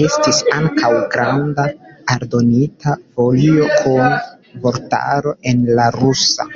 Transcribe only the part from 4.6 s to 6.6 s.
vortaro en la rusa.